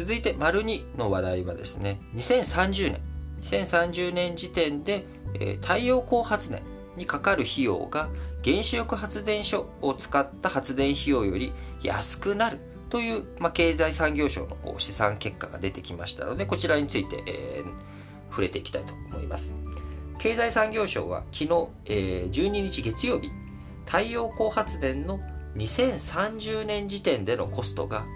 [0.00, 3.00] 続いて、丸2の話題はですね、2030年、
[3.42, 5.04] 2030年時点で、
[5.34, 6.62] えー、太陽光発電
[6.96, 8.08] にかかる費用が
[8.42, 11.52] 原子力発電所を使った発電費用より
[11.82, 17.64] 安くなるという、まあ、経済産業省の試算結果が出てきましたので、こちらについて、えー、
[18.30, 19.52] 触れていきたいと思います。
[20.18, 23.28] 経済産業省は昨日、えー、12日月曜日、
[23.84, 25.20] 太陽光発電の
[25.56, 28.06] 2030年時点でのコストが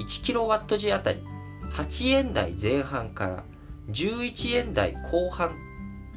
[0.00, 1.22] 1kW 時あたり
[1.70, 3.44] 8円台前半から
[3.90, 5.56] 11円台後半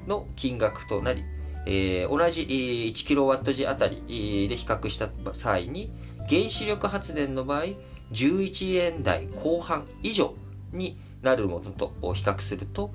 [0.08, 1.24] の金額となり、
[1.66, 5.92] えー、同じ 1kW 時あたりで比較した際に
[6.30, 7.64] 原子力発電の場合
[8.12, 10.36] 11円台後半以上
[10.72, 12.94] になるものと比較すると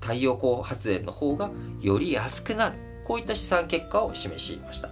[0.00, 1.50] 太陽光発電の方が
[1.80, 2.76] より安くなる。
[3.06, 4.90] こういった試算結果を示しました。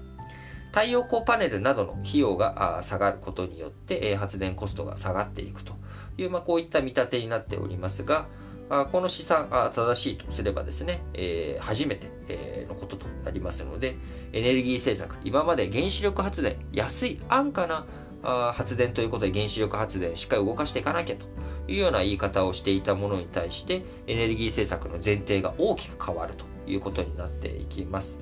[0.70, 5.74] 太陽光パネルなどの費用が下がることによって発電コストが下がっていくと。
[6.18, 8.26] いう、まあ、こういった見立てになっておりますが
[8.70, 13.96] あこの試算正しいとすればですね、えー、初めて、えのこととなりますので
[14.32, 17.84] エネルギー政策今まで原子力発電安い安価な
[18.22, 21.26] あ発電ということで原子力発電しっかり動かしていかなきゃと
[21.68, 28.18] いうような言い方をしていたものに対してエネルギー政策の前提が大きく変わるということになっていきます。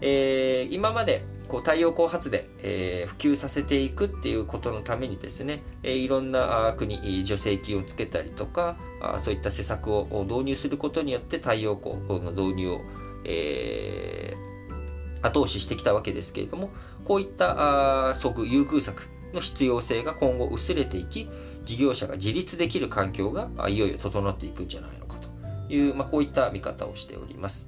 [0.00, 12.80] えー、今までこう太陽光発電、えー、普及させていくっていうことのためにですね、えー、いろんな国助成金をつけたりとかあそういった施策を導入することによって太陽光の導入を、
[13.24, 16.70] えー、後押ししてきたわけですけれども
[17.04, 21.28] こういった即優遇策の必要性が今後薄れていき
[21.64, 27.67] 事業者が自立できる環境がいよいよ整っていくんじゃないのかという、まあ、こういった見方をしております。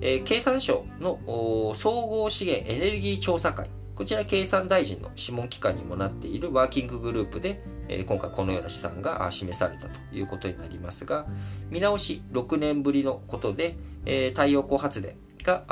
[0.00, 1.18] えー、経産省の
[1.74, 11.26] 総合資源エネルギー調査会こちら経産大臣の諮問機関にもなっているワーキンググループで、えー、今回このような試算が示されたということになりますが
[11.68, 13.76] 見直し6年ぶりのことで、
[14.06, 15.64] えー、太陽光発電が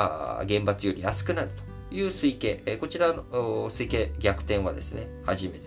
[0.47, 1.49] 原発より安くなる
[1.89, 5.59] という推計、え、こちらの推計逆転はですね初めて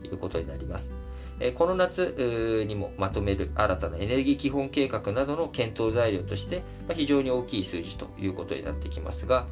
[0.00, 0.90] ということになります。
[1.54, 6.62] この夏にもまとめる新たなエネルギー基本計画などの検討材料として
[6.94, 9.46] 非常に大きい数字ということになってきますが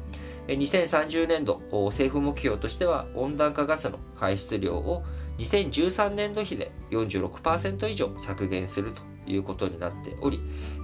[0.47, 5.03] 2030年度政府目標としては温暖化ガスの排出量を
[5.37, 10.39] 2013年度比で46%以上削減するということになっており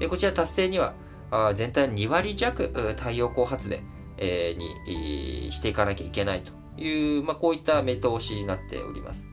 [0.07, 0.93] こちら達成には
[1.55, 3.83] 全体の2割弱太陽光発電
[4.19, 9.27] にしていかなきゃいけないという、まあ、こういった見通しになっております。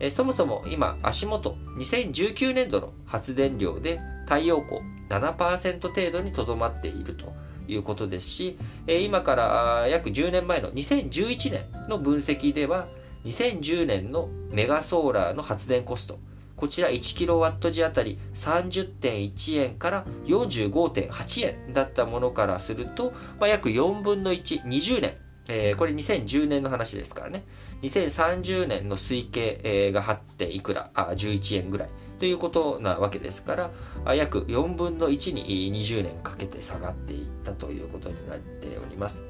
[0.00, 7.32] えそもそも今足元2019年度の発電量で太陽光7%程度にとどまっていると
[7.68, 12.88] いうことですし、え今から約10年前の2011年の分析では
[13.24, 16.18] 2010年のメガソーラーの発電コスト
[16.56, 25.14] こちら 1kW 時あたり30.1円から45.8円だったものからすると、まあ、約4分の1、20年
[25.48, 27.44] えー、これ2010年の話ですからね。
[27.82, 31.88] 2030年の推計、えー、が8点いくら、あ、11円ぐらい
[32.18, 33.70] ということなわけですか
[34.04, 39.24] ら、約4分の1に20年かけて下がっていったということになっております。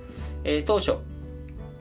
[0.44, 0.98] えー、当初、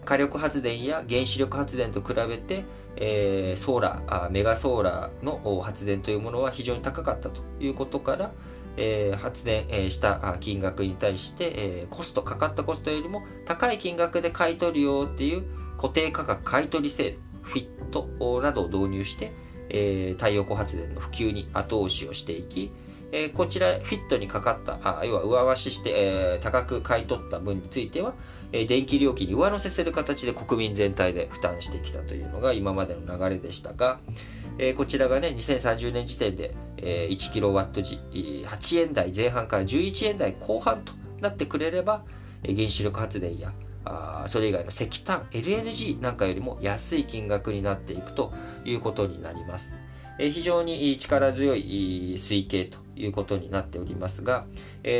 [0.05, 8.31] 火力発電や原子力発電と比べて、えー、ソーラーメガソーラーの発電というものは非常に高かったということから、
[8.77, 15.43] えー、発電、した金額に対して、えー、コストかかったコストよりも高い金額で買い取るよっていう
[15.77, 19.31] 固定価格買い取り制度フィットなどを導入して、
[19.69, 22.71] えー、太陽光発電の普及に後押しをしていき、
[23.11, 28.13] えー、こちらフィットにかかったあ要は上回しして、えー、高く買い取った分については、
[28.53, 33.99] 電気料金に上乗せする形で国民全体で負担してきたというのが今までの流れでしたが、
[34.59, 36.53] えー、こちらがね2030年時点で、
[36.85, 37.99] えー、1kW 時
[38.45, 42.03] 8円台前半から11円台後半となってくれれば、
[42.43, 43.53] 原子力発電や
[44.27, 48.33] それ以外の石炭 LNG なんかよりも安い金額になっていくと
[48.65, 49.75] いうことになります。
[50.19, 54.45] 非常に力強い推計ということになっておりますが、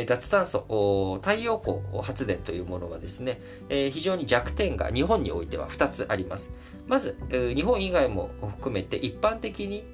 [0.06, 6.50] 脱炭素太陽光発電というものはですね、非常に弱点が日本においては2つあります
[6.88, 9.84] まず、日本以外も含めて一般的に、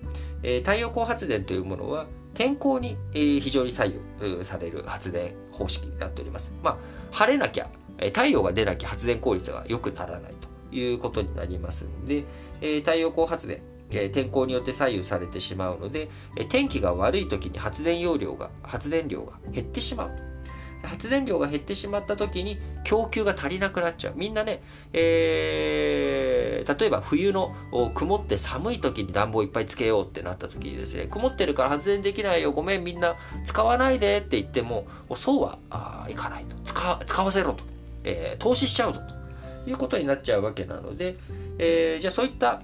[0.42, 6.52] え太陽光発電というものは天候に、え非常に左右される発電方式になっております。
[6.62, 6.76] まあ
[7.10, 10.32] 晴れなきゃ太陽が出なきゃ発電効率が良くならない
[10.70, 12.24] ということになりますので、
[12.60, 13.60] え太陽光発電
[13.92, 20.29] え天候によって左右されてしまうので、え天気が悪い時に発電容量が発電量が減ってしまう
[20.82, 24.14] 発電量が減ってしまった時に供給が足りなくなっちゃう。
[24.16, 24.62] みんなね、
[24.92, 27.54] えー、例えば冬の
[27.94, 34.86] 曇って寒い時に暖房いっぱいつけようってなった時にですね、曇ってるから発電できないよ、ごめん、みんな使わないでって言っても、
[35.16, 35.58] そうは
[36.08, 36.56] いかないと。
[36.64, 37.64] 使使わせろと、
[38.04, 39.00] えー、投資しちゃうぞ
[39.64, 41.16] ということになっちゃうわけなので、
[41.58, 42.62] えー、じゃあそういった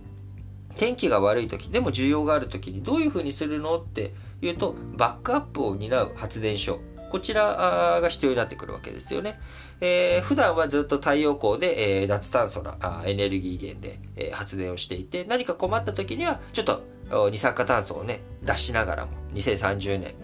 [0.76, 6.80] 天気が悪い時でも需要がある時にどういうふうにするのっていうとバックアップを担う発電所
[7.10, 9.38] こちらが必要になってくるわけですよね。
[9.80, 16.82] えー、普段はずっと太陽光で、えー、脱炭素なあエネルギー源で、えー、発電をしていて何か困った時にはちょっと
[17.30, 20.14] 二酸化炭素をね出しながらも2030年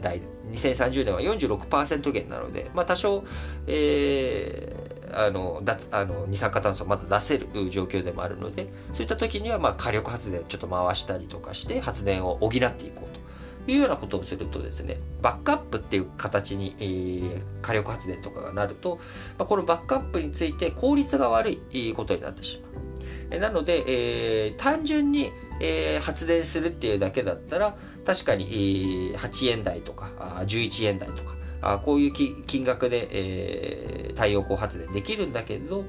[0.00, 0.22] 代
[0.52, 3.24] 2030年は46%減なので、まあ、多少、
[3.66, 13.19] えー、あのあの二酸化炭素をまだ出せる状況でもあるのでそういった時にはまあ火力発電ちょっと回したりとかして発電を補っていこうと。
[13.66, 18.98] いうようなことをするとですね、バックアップっていう形に、えー、火力発電とかがなると、
[19.38, 22.70] まあ、このバックアップについて効率が悪いことになってしまう。
[23.30, 25.30] えなので、えー、単純に、
[25.60, 30.10] えー、発電するっていうだけだったら、確かに、えー、8円台とか、
[30.46, 35.84] 11円台とか、あこういう金額で、えー、太陽光発電できるんだけれど、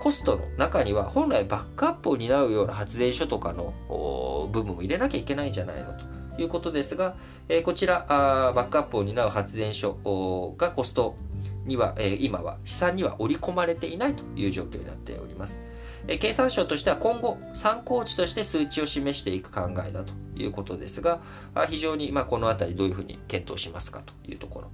[0.00, 6.19] コストの中には本来バックアップを担うような発電所とかの部分も入れなきゃいけないんじゃないのと。
[6.42, 7.14] いうことですが、
[7.48, 11.16] えこちらあバックアップを担う発電所がコスト
[11.64, 15.60] には、え今は試算には織り込まれていないという状況になっております。
[16.08, 21.20] え経産省としては今後参考値として数値を示していく考えだということですが、
[21.54, 24.70] あ非常にまこの辺りどういうふうに検討しますかというところ。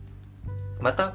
[0.81, 1.15] また、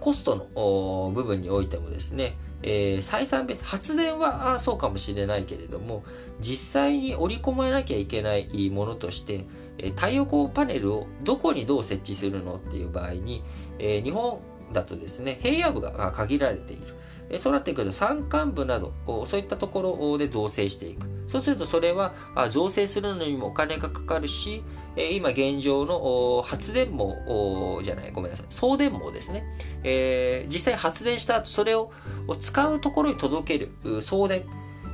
[0.00, 6.04] コストの部分においてもですね、えー、採算別、発電はあそうかもしれないけれども、
[6.40, 9.44] 実際に織り込まなきゃいけないものとして、
[9.78, 13.44] え太陽光パネルをどこにどう設置するのっていう場合に、
[13.78, 14.40] えー、日本
[14.72, 16.94] だとですね、平野部が限られている。
[17.30, 18.92] えそうなってくると山間部など、
[19.26, 21.06] そういったところで造成していく。
[21.28, 22.14] そうするとそれは
[22.48, 24.62] 造成するのにもお金がかかるし、
[25.12, 29.44] 今現状の発電網じゃない、ごめんなさい、送電網ですね。
[29.84, 31.92] えー、実際発電した後、それを
[32.40, 34.42] 使うところに届ける送電。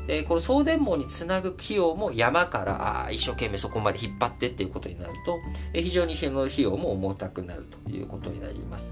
[0.07, 5.39] え、この送電網につなぐ費用も山から一生懸命そこまで引っ張ってっていうことになると、
[5.73, 8.91] え、非常にその費用も重たくなるということになります。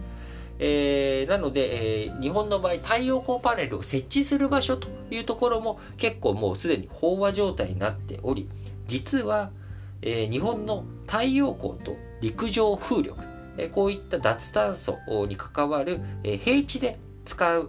[0.58, 8.48] えー、なので、えー、日本の場合太陽光パネルを設置する場所というところも結構もうすでに飽和状態になっており
[8.86, 9.50] 実は、
[10.02, 13.20] えー、日本の太陽光と陸上風力、
[13.58, 17.64] え、こういった脱炭素に関わる、え、平地で使っ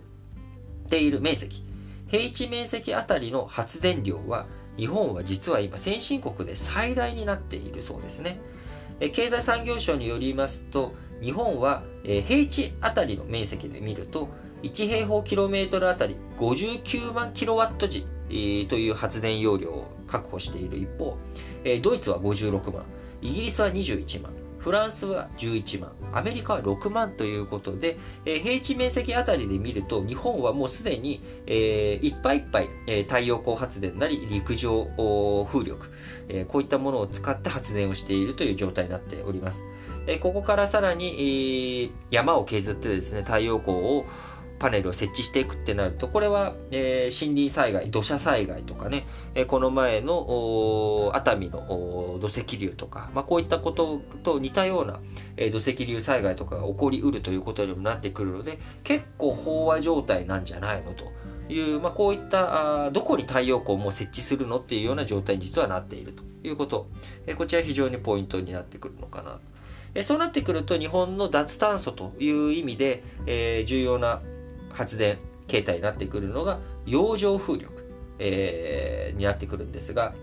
[0.87, 1.63] ている面積
[2.07, 4.45] 平地面積あたりの発電量は
[4.77, 8.39] 日本は実は今先進国で最大になっているそうですね。
[9.11, 14.29] 経済産業省によりますと日本は平地あたりの面積で見ると
[14.63, 21.17] 1平方キロメートルあたり59万キロワット時という発電容量を確保している一方
[21.81, 22.83] ドイツは56万
[23.21, 24.33] イギリスは21万
[24.63, 34.87] フランスは11万、アメリカは6万ということで、えー、平地面積あたりで見ると、日本はもうすでに、えー、いっぱいいっぱい、えー、太陽光発電なり陸上
[35.51, 35.91] 風力、
[36.29, 39.63] えー、こういったものを使って発電をしているという状態になっております。
[40.07, 44.05] え、ここからさらに、え、山を削ってですね、太陽光を
[44.59, 49.05] パネルを設置していくってなると、これは、え、森林災害、土砂災害とかね、
[49.35, 54.99] え、この前の熱海の土石流とか、まあ、こういったことと似たような、
[55.37, 61.11] え、土石流災害とかが起こりうるということにもなってくるので、結構飽和状態なんじゃないのと。
[61.49, 66.87] いう、まあ、こういったあどこに太陽光も設置するのっていうような状態に実はなっているということ、
[67.27, 69.39] えこちら非常にポイントになってくるのかな
[69.95, 74.21] えそうなってくると日本の脱炭素という意味で、え、重要な
[74.71, 77.87] 発電形態になってくるのが洋上風力、
[78.19, 80.13] え、になってくるんですが、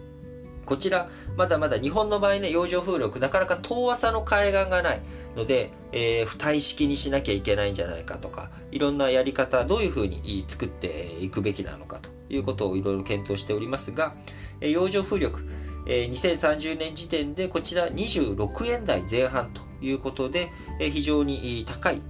[0.70, 5.00] こちら、まだまだ日本の場合ね、洋上風力、なかなか遠浅の海岸がない
[5.36, 14.14] ので、えー、付帯式にしなきゃいけないんじゃないかとか、いろんなやり方、どういうふうに作っていくべきなのかということをいろいろ検討しておりますが、
[14.60, 15.44] えー、洋上風力、
[15.92, 22.00] え、2030年時点でこちら26円台前半ということで、え、非常に高い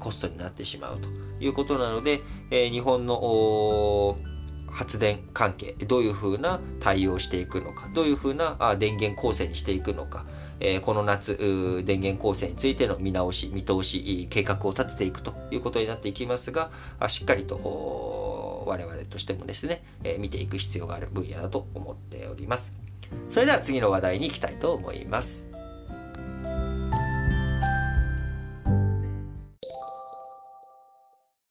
[0.00, 4.16] コストになってしまうということなので、え、日本の
[4.70, 10.24] 発電関係、どういうふうな対応していくのか、どういうふうな電源構成にしていくのか、
[10.58, 11.36] えこの夏、
[11.84, 16.70] 電源構成についての見直し、見通し、計画を立てていくということになっていきますが、
[17.08, 19.84] しっかりと我々としてもですね、
[20.18, 22.85] 見ていく必要がある分野だと思っております。
[23.28, 25.46] それでは次の話題に行きたいと思います。